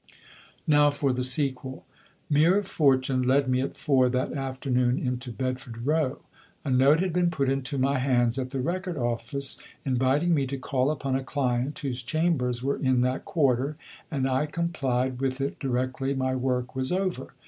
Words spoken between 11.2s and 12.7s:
client whose chambers